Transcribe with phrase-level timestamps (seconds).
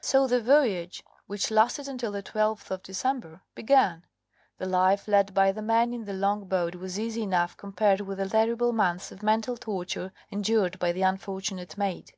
[0.00, 4.04] So the voyage, which lasted until the 12th of December, began.
[4.58, 8.28] The life led by the men in the longboat was easy enough compared with the
[8.28, 12.12] terrible months of mental torture endured by the unfortunate mate.